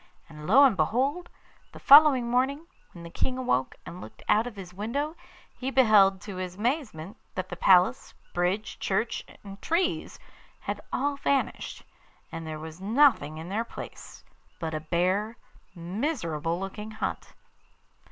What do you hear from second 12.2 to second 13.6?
and there was nothing in